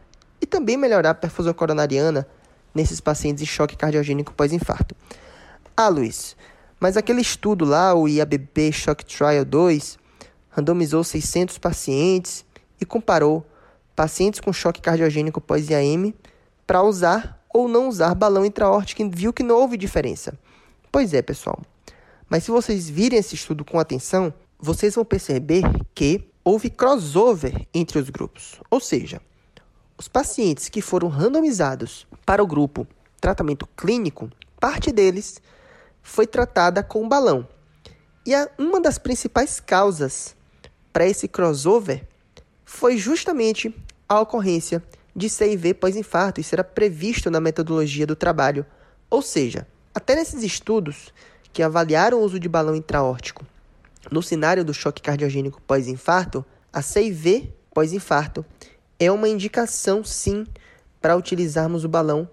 e 0.41 0.45
também 0.45 0.77
melhorar 0.77 1.09
a 1.09 1.13
perfusão 1.13 1.53
coronariana 1.53 2.25
nesses 2.73 3.01
pacientes 3.01 3.43
em 3.43 3.45
choque 3.45 3.75
cardiogênico 3.75 4.33
pós-infarto. 4.33 4.95
Ah, 5.75 5.89
Luiz, 5.89 6.37
mas 6.79 6.95
aquele 6.95 7.19
estudo 7.19 7.65
lá, 7.65 7.93
o 7.93 8.07
IABP 8.07 8.71
Shock 8.71 9.03
Trial 9.03 9.43
2, 9.43 9.99
randomizou 10.49 11.03
600 11.03 11.57
pacientes 11.57 12.45
e 12.79 12.85
comparou 12.85 13.45
pacientes 13.93 14.39
com 14.39 14.53
choque 14.53 14.81
cardiogênico 14.81 15.41
pós-IAM 15.41 16.13
para 16.65 16.81
usar 16.81 17.43
ou 17.53 17.67
não 17.67 17.89
usar 17.89 18.15
balão 18.15 18.45
intraórtico 18.45 19.01
e 19.01 19.09
viu 19.09 19.33
que 19.33 19.43
não 19.43 19.57
houve 19.57 19.75
diferença. 19.75 20.39
Pois 20.89 21.13
é, 21.13 21.21
pessoal. 21.21 21.59
Mas 22.29 22.43
se 22.43 22.51
vocês 22.51 22.89
virem 22.89 23.19
esse 23.19 23.35
estudo 23.35 23.65
com 23.65 23.79
atenção, 23.79 24.33
vocês 24.59 24.95
vão 24.95 25.03
perceber 25.03 25.63
que 25.95 26.29
houve 26.43 26.69
crossover 26.69 27.67
entre 27.73 27.97
os 27.97 28.09
grupos. 28.09 28.59
Ou 28.69 28.79
seja, 28.79 29.21
os 29.97 30.07
pacientes 30.07 30.69
que 30.69 30.81
foram 30.81 31.07
randomizados 31.07 32.07
para 32.25 32.43
o 32.43 32.47
grupo 32.47 32.87
tratamento 33.19 33.67
clínico, 33.75 34.29
parte 34.59 34.91
deles 34.91 35.41
foi 36.01 36.25
tratada 36.25 36.81
com 36.83 37.07
balão. 37.07 37.47
E 38.25 38.31
uma 38.57 38.79
das 38.79 38.97
principais 38.97 39.59
causas 39.59 40.35
para 40.93 41.07
esse 41.07 41.27
crossover 41.27 42.07
foi 42.63 42.97
justamente 42.97 43.75
a 44.07 44.19
ocorrência 44.19 44.83
de 45.15 45.29
CIV 45.29 45.73
pós-infarto. 45.73 46.39
Isso 46.39 46.55
era 46.55 46.63
previsto 46.63 47.29
na 47.29 47.39
metodologia 47.39 48.05
do 48.05 48.15
trabalho. 48.15 48.65
Ou 49.09 49.21
seja, 49.21 49.67
até 49.93 50.15
nesses 50.15 50.43
estudos 50.43 51.13
que 51.51 51.63
avaliaram 51.63 52.19
o 52.19 52.23
uso 52.23 52.39
de 52.39 52.49
balão 52.49 52.75
intraórtico 52.75 53.45
no 54.11 54.23
cenário 54.23 54.63
do 54.63 54.73
choque 54.73 55.01
cardiogênico 55.01 55.61
pós-infarto, 55.61 56.43
a 56.71 56.81
CIV 56.81 57.53
pós-infarto 57.73 58.45
é 58.99 59.11
uma 59.11 59.29
indicação, 59.29 60.03
sim, 60.03 60.45
para 61.01 61.15
utilizarmos 61.15 61.83
o 61.83 61.89
balão, 61.89 62.29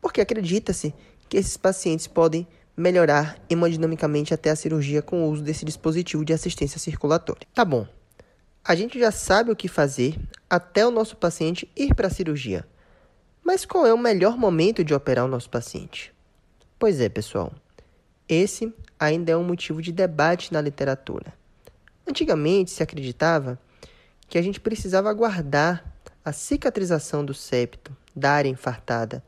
porque 0.00 0.20
acredita-se 0.20 0.94
que 1.28 1.36
esses 1.36 1.56
pacientes 1.56 2.06
podem 2.06 2.46
melhorar 2.76 3.36
hemodinamicamente 3.50 4.32
até 4.32 4.50
a 4.50 4.56
cirurgia 4.56 5.02
com 5.02 5.24
o 5.24 5.30
uso 5.30 5.42
desse 5.42 5.64
dispositivo 5.64 6.24
de 6.24 6.32
assistência 6.32 6.78
circulatória. 6.78 7.46
Tá 7.54 7.64
bom. 7.64 7.86
A 8.64 8.74
gente 8.74 8.98
já 8.98 9.10
sabe 9.10 9.50
o 9.50 9.56
que 9.56 9.68
fazer 9.68 10.16
até 10.48 10.86
o 10.86 10.90
nosso 10.90 11.16
paciente 11.16 11.70
ir 11.76 11.94
para 11.94 12.06
a 12.06 12.10
cirurgia. 12.10 12.66
Mas 13.42 13.64
qual 13.64 13.86
é 13.86 13.92
o 13.92 13.98
melhor 13.98 14.36
momento 14.36 14.84
de 14.84 14.94
operar 14.94 15.24
o 15.24 15.28
nosso 15.28 15.48
paciente? 15.48 16.12
Pois 16.78 17.00
é, 17.00 17.08
pessoal. 17.08 17.52
Esse 18.28 18.74
ainda 18.98 19.32
é 19.32 19.36
um 19.36 19.44
motivo 19.44 19.80
de 19.80 19.90
debate 19.90 20.52
na 20.52 20.60
literatura. 20.60 21.32
Antigamente 22.06 22.70
se 22.70 22.82
acreditava 22.82 23.58
que 24.28 24.36
a 24.36 24.42
gente 24.42 24.60
precisava 24.60 25.08
aguardar 25.08 25.84
a 26.24 26.32
cicatrização 26.32 27.24
do 27.24 27.32
septo 27.32 27.96
da 28.14 28.32
área 28.32 28.48
infartada 28.48 29.24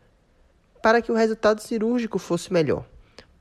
para 0.82 1.00
que 1.00 1.10
o 1.10 1.14
resultado 1.14 1.60
cirúrgico 1.60 2.18
fosse 2.18 2.52
melhor, 2.52 2.84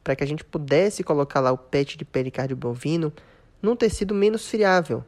para 0.04 0.16
que 0.16 0.24
a 0.24 0.28
gente 0.28 0.46
pudesse 0.46 1.04
colocar 1.04 1.40
lá 1.40 1.52
o 1.52 1.58
PET 1.58 1.98
de 1.98 2.06
pericárdio 2.06 2.56
bovino 2.56 3.12
num 3.62 3.76
tecido 3.76 4.14
menos 4.14 4.48
friável, 4.48 5.04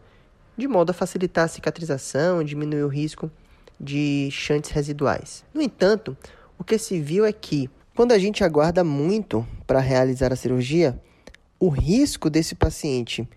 de 0.58 0.68
modo 0.68 0.90
a 0.90 0.94
facilitar 0.94 1.46
a 1.46 1.48
cicatrização 1.48 2.42
e 2.42 2.46
diminuir 2.46 2.84
o 2.84 2.90
risco 2.90 3.32
de 3.80 4.30
chantes 4.32 4.72
residuais. 4.72 5.46
No 5.54 5.62
entanto, 5.62 6.16
o 6.58 6.64
que 6.64 6.78
se 6.78 7.00
viu 7.00 7.26
é 7.26 7.32
que, 7.32 7.70
quando 7.96 8.14
a 8.14 8.20
gente 8.20 8.44
aguarda 8.44 8.84
muito 8.84 9.46
para 9.68 9.80
realizar 9.80 10.32
a 10.32 10.36
cirurgia, 10.36 11.00
o 11.60 11.70
risco 11.70 12.30
desse 12.30 12.56
paciente 12.56 13.28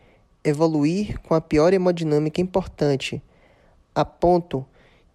evoluir 0.42 1.18
com 1.20 1.34
a 1.34 1.40
pior 1.40 1.72
hemodinâmica 1.72 2.40
importante 2.40 3.22
a 3.94 4.04
ponto 4.04 4.64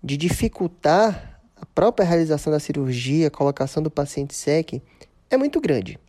de 0.04 0.18
dificultar 0.18 1.42
a 1.56 1.66
própria 1.66 2.06
realização 2.06 2.52
da 2.52 2.60
cirurgia, 2.60 3.30
colocação 3.30 3.84
do 3.84 3.92
paciente 3.92 4.34
SEC, 4.34 4.82
é 5.30 5.38
muito 5.38 5.60
grande. 5.60 6.00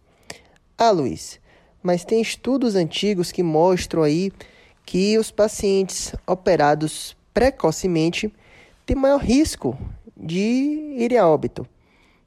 Ah, 0.78 0.90
Luiz, 0.90 1.40
mas 1.82 2.04
tem 2.04 2.20
estudos 2.20 2.74
antigos 2.74 3.32
que 3.32 3.42
mostram 3.42 4.02
aí 4.02 4.32
que 4.86 5.18
os 5.18 5.30
pacientes 5.30 6.14
operados 6.26 7.16
precocemente 7.34 8.32
têm 8.86 8.96
maior 8.96 9.20
risco 9.20 9.76
de 10.16 10.94
irem 10.98 11.18
a 11.18 11.28
óbito. 11.28 11.66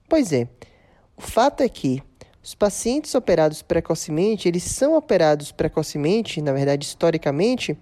Pois 0.07 0.31
é, 0.31 0.47
o 1.23 1.27
fato 1.31 1.63
é 1.63 1.69
que 1.69 2.03
os 2.43 2.53
pacientes 2.53 3.15
operados 3.15 3.61
precocemente, 3.61 4.49
eles 4.49 4.63
são 4.63 4.95
operados 4.97 5.53
precocemente, 5.53 6.41
na 6.41 6.51
verdade, 6.51 6.85
historicamente, 6.85 7.77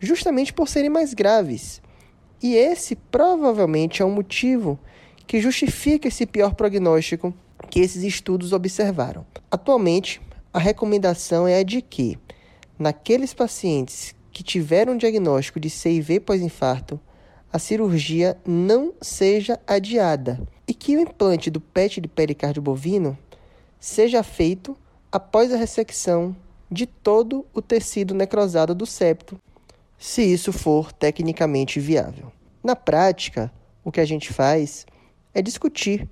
justamente 0.00 0.52
por 0.52 0.68
serem 0.68 0.90
mais 0.90 1.14
graves. 1.14 1.80
E 2.42 2.56
esse 2.56 2.96
provavelmente 2.96 4.02
é 4.02 4.04
um 4.04 4.10
motivo 4.10 4.78
que 5.28 5.40
justifica 5.40 6.08
esse 6.08 6.26
pior 6.26 6.54
prognóstico 6.54 7.32
que 7.70 7.78
esses 7.78 8.02
estudos 8.02 8.52
observaram. 8.52 9.24
Atualmente, 9.48 10.20
a 10.52 10.58
recomendação 10.58 11.46
é 11.46 11.60
a 11.60 11.62
de 11.62 11.80
que, 11.80 12.18
naqueles 12.76 13.32
pacientes 13.32 14.12
que 14.32 14.42
tiveram 14.42 14.94
um 14.94 14.98
diagnóstico 14.98 15.60
de 15.60 15.70
CIV 15.70 16.18
pós-infarto, 16.18 17.00
a 17.52 17.58
cirurgia 17.58 18.38
não 18.46 18.94
seja 19.02 19.60
adiada 19.66 20.40
e 20.66 20.72
que 20.72 20.96
o 20.96 21.00
implante 21.00 21.50
do 21.50 21.60
PET 21.60 22.00
de 22.00 22.08
pericárdio 22.08 22.62
bovino 22.62 23.16
seja 23.78 24.22
feito 24.22 24.76
após 25.10 25.52
a 25.52 25.56
ressecção 25.56 26.34
de 26.70 26.86
todo 26.86 27.44
o 27.52 27.60
tecido 27.60 28.14
necrosado 28.14 28.74
do 28.74 28.86
septo, 28.86 29.38
se 29.98 30.22
isso 30.22 30.50
for 30.52 30.90
tecnicamente 30.92 31.78
viável. 31.78 32.32
Na 32.64 32.74
prática, 32.74 33.52
o 33.84 33.92
que 33.92 34.00
a 34.00 34.04
gente 34.06 34.32
faz 34.32 34.86
é 35.34 35.42
discutir 35.42 36.08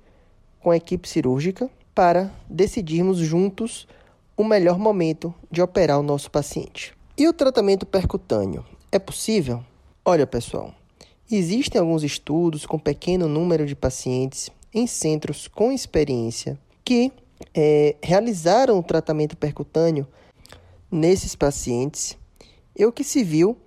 com 0.59 0.69
a 0.69 0.77
equipe 0.77 1.09
cirúrgica 1.09 1.67
para 1.95 2.31
decidirmos 2.47 3.17
juntos 3.17 3.87
o 4.37 4.43
melhor 4.43 4.77
momento 4.77 5.33
de 5.49 5.61
operar 5.61 5.99
o 5.99 6.03
nosso 6.03 6.29
paciente. 6.29 6.93
E 7.17 7.27
o 7.27 7.33
tratamento 7.33 7.85
percutâneo 7.85 8.63
é 8.91 8.99
possível? 8.99 9.63
Olha, 10.05 10.27
pessoal, 10.27 10.73
existem 11.35 11.79
alguns 11.79 12.03
estudos 12.03 12.65
com 12.65 12.79
pequeno 12.79 13.27
número 13.27 13.65
de 13.65 13.75
pacientes 13.75 14.49
em 14.73 14.87
centros 14.87 15.47
com 15.47 15.71
experiência 15.71 16.59
que 16.83 17.11
é, 17.53 17.95
realizaram 18.01 18.77
o 18.79 18.83
tratamento 18.83 19.35
percutâneo 19.35 20.07
nesses 20.91 21.35
pacientes. 21.35 22.17
E 22.75 22.85
o 22.85 22.91
que 22.91 23.03
se 23.03 23.23
viu 23.23 23.57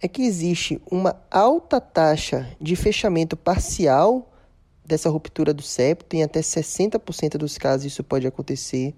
é 0.00 0.08
que 0.08 0.22
existe 0.22 0.80
uma 0.90 1.16
alta 1.30 1.80
taxa 1.80 2.54
de 2.60 2.76
fechamento 2.76 3.36
parcial 3.36 4.30
dessa 4.84 5.08
ruptura 5.08 5.54
do 5.54 5.62
septo, 5.62 6.14
em 6.14 6.22
até 6.22 6.40
60% 6.40 7.38
dos 7.38 7.56
casos 7.56 7.86
isso 7.86 8.04
pode 8.04 8.26
acontecer. 8.26 8.94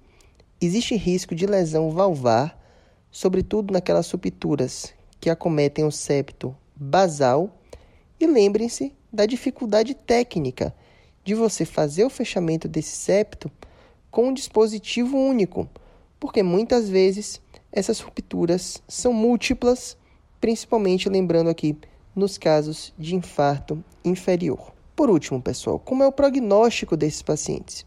Existe 0.60 0.96
risco 0.96 1.34
de 1.34 1.46
lesão 1.46 1.90
valvar, 1.90 2.60
sobretudo 3.10 3.72
naquelas 3.72 4.10
rupturas 4.10 4.92
que 5.20 5.30
acometem 5.30 5.84
o 5.84 5.92
septo 5.92 6.56
basal. 6.74 7.55
E 8.18 8.26
lembrem-se 8.26 8.94
da 9.12 9.26
dificuldade 9.26 9.94
técnica 9.94 10.74
de 11.22 11.34
você 11.34 11.64
fazer 11.64 12.04
o 12.04 12.10
fechamento 12.10 12.66
desse 12.66 12.96
septo 12.96 13.50
com 14.10 14.28
um 14.28 14.32
dispositivo 14.32 15.18
único, 15.18 15.68
porque 16.18 16.42
muitas 16.42 16.88
vezes 16.88 17.42
essas 17.70 18.00
rupturas 18.00 18.82
são 18.88 19.12
múltiplas, 19.12 19.98
principalmente 20.40 21.10
lembrando 21.10 21.50
aqui 21.50 21.76
nos 22.14 22.38
casos 22.38 22.94
de 22.98 23.14
infarto 23.14 23.84
inferior. 24.02 24.72
Por 24.94 25.10
último, 25.10 25.42
pessoal, 25.42 25.78
como 25.78 26.02
é 26.02 26.06
o 26.06 26.12
prognóstico 26.12 26.96
desses 26.96 27.20
pacientes? 27.20 27.84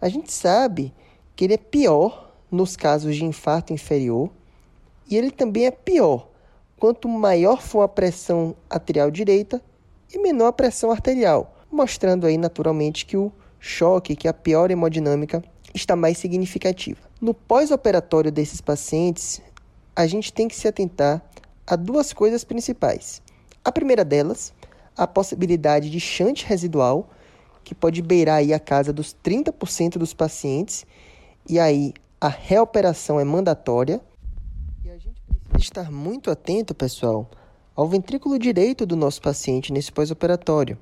A 0.00 0.08
gente 0.08 0.32
sabe 0.32 0.94
que 1.34 1.44
ele 1.44 1.54
é 1.54 1.58
pior 1.58 2.32
nos 2.48 2.76
casos 2.76 3.16
de 3.16 3.24
infarto 3.24 3.72
inferior 3.72 4.30
e 5.10 5.16
ele 5.16 5.32
também 5.32 5.66
é 5.66 5.72
pior 5.72 6.29
quanto 6.80 7.08
maior 7.08 7.62
for 7.62 7.82
a 7.82 7.88
pressão 7.88 8.56
arterial 8.68 9.10
direita 9.10 9.62
e 10.12 10.18
menor 10.18 10.48
a 10.48 10.52
pressão 10.52 10.90
arterial, 10.90 11.54
mostrando 11.70 12.26
aí 12.26 12.36
naturalmente 12.36 13.06
que 13.06 13.16
o 13.16 13.30
choque, 13.60 14.16
que 14.16 14.26
a 14.26 14.34
pior 14.34 14.72
hemodinâmica 14.72 15.44
está 15.72 15.94
mais 15.94 16.18
significativa. 16.18 17.00
No 17.20 17.32
pós-operatório 17.32 18.32
desses 18.32 18.60
pacientes, 18.60 19.40
a 19.94 20.06
gente 20.08 20.32
tem 20.32 20.48
que 20.48 20.56
se 20.56 20.66
atentar 20.66 21.22
a 21.64 21.76
duas 21.76 22.12
coisas 22.12 22.42
principais. 22.42 23.22
A 23.62 23.70
primeira 23.70 24.04
delas 24.04 24.52
a 25.00 25.06
possibilidade 25.06 25.88
de 25.88 25.98
chante 25.98 26.44
residual, 26.44 27.08
que 27.64 27.74
pode 27.74 28.02
beirar 28.02 28.36
aí 28.36 28.52
a 28.52 28.60
casa 28.60 28.92
dos 28.92 29.16
30% 29.24 29.96
dos 29.96 30.12
pacientes, 30.12 30.84
e 31.48 31.58
aí 31.58 31.94
a 32.20 32.28
reoperação 32.28 33.18
é 33.18 33.24
mandatória. 33.24 33.98
E 34.84 34.90
a 34.90 34.98
gente 34.98 35.18
precisa 35.22 35.49
estar 35.60 35.90
muito 35.90 36.30
atento, 36.30 36.74
pessoal, 36.74 37.30
ao 37.74 37.88
ventrículo 37.88 38.38
direito 38.38 38.84
do 38.84 38.96
nosso 38.96 39.20
paciente 39.20 39.72
nesse 39.72 39.92
pós-operatório, 39.92 40.76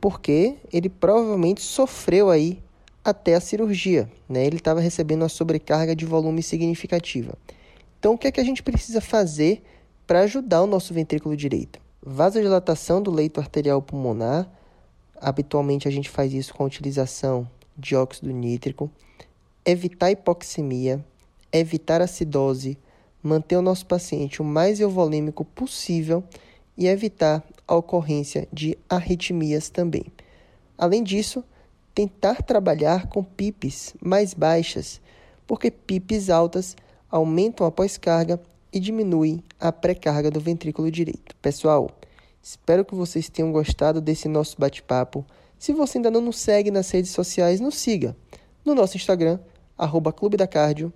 porque 0.00 0.56
ele 0.72 0.88
provavelmente 0.88 1.60
sofreu 1.60 2.30
aí 2.30 2.62
até 3.04 3.34
a 3.34 3.40
cirurgia, 3.40 4.10
né? 4.28 4.44
Ele 4.44 4.56
estava 4.56 4.80
recebendo 4.80 5.22
uma 5.22 5.28
sobrecarga 5.28 5.96
de 5.96 6.04
volume 6.04 6.42
significativa. 6.42 7.34
Então, 7.98 8.14
o 8.14 8.18
que 8.18 8.28
é 8.28 8.32
que 8.32 8.40
a 8.40 8.44
gente 8.44 8.62
precisa 8.62 9.00
fazer 9.00 9.62
para 10.06 10.20
ajudar 10.20 10.62
o 10.62 10.66
nosso 10.66 10.94
ventrículo 10.94 11.36
direito? 11.36 11.80
Vasodilatação 12.02 13.02
do 13.02 13.10
leito 13.10 13.40
arterial 13.40 13.82
pulmonar. 13.82 14.48
Habitualmente 15.20 15.88
a 15.88 15.90
gente 15.90 16.08
faz 16.08 16.32
isso 16.32 16.54
com 16.54 16.62
a 16.62 16.66
utilização 16.66 17.48
de 17.76 17.96
óxido 17.96 18.30
nítrico. 18.30 18.90
Evitar 19.64 20.10
hipoxemia, 20.10 21.04
evitar 21.52 22.00
acidose, 22.00 22.78
manter 23.22 23.56
o 23.56 23.62
nosso 23.62 23.86
paciente 23.86 24.40
o 24.40 24.44
mais 24.44 24.80
euvolêmico 24.80 25.44
possível 25.44 26.22
e 26.76 26.86
evitar 26.86 27.44
a 27.66 27.74
ocorrência 27.74 28.48
de 28.52 28.78
arritmias 28.88 29.68
também. 29.68 30.04
Além 30.76 31.02
disso, 31.02 31.42
tentar 31.94 32.42
trabalhar 32.42 33.08
com 33.08 33.24
PIPs 33.24 33.94
mais 34.00 34.32
baixas, 34.32 35.00
porque 35.46 35.70
PIPs 35.70 36.30
altas 36.30 36.76
aumentam 37.10 37.66
a 37.66 37.70
pós-carga 37.72 38.40
e 38.72 38.78
diminui 38.78 39.42
a 39.58 39.72
pré-carga 39.72 40.30
do 40.30 40.38
ventrículo 40.38 40.90
direito. 40.90 41.34
Pessoal, 41.42 41.90
espero 42.40 42.84
que 42.84 42.94
vocês 42.94 43.28
tenham 43.28 43.50
gostado 43.50 44.00
desse 44.00 44.28
nosso 44.28 44.56
bate-papo. 44.58 45.24
Se 45.58 45.72
você 45.72 45.98
ainda 45.98 46.10
não 46.10 46.20
nos 46.20 46.38
segue 46.38 46.70
nas 46.70 46.90
redes 46.90 47.10
sociais, 47.10 47.58
nos 47.58 47.74
siga 47.74 48.16
no 48.64 48.74
nosso 48.74 48.96
Instagram, 48.96 49.40
arroba 49.76 50.12
Clube 50.12 50.36
da 50.36 50.46
Cardio, 50.46 50.92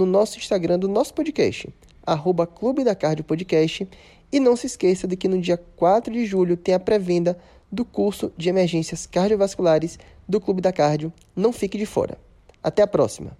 no 0.00 0.06
nosso 0.06 0.38
Instagram 0.38 0.78
do 0.78 0.88
nosso 0.88 1.12
podcast, 1.12 1.68
arroba 2.06 2.46
Clube 2.46 2.82
da 2.82 2.94
Cardio 2.94 3.22
Podcast, 3.22 3.86
e 4.32 4.40
não 4.40 4.56
se 4.56 4.66
esqueça 4.66 5.06
de 5.06 5.14
que 5.14 5.28
no 5.28 5.38
dia 5.38 5.58
4 5.76 6.10
de 6.10 6.24
julho 6.24 6.56
tem 6.56 6.72
a 6.72 6.80
pré-venda 6.80 7.38
do 7.70 7.84
curso 7.84 8.32
de 8.34 8.48
emergências 8.48 9.04
cardiovasculares 9.04 9.98
do 10.26 10.40
Clube 10.40 10.62
da 10.62 10.72
Cardio. 10.72 11.12
Não 11.36 11.52
fique 11.52 11.76
de 11.76 11.84
fora. 11.84 12.18
Até 12.62 12.80
a 12.80 12.86
próxima! 12.86 13.36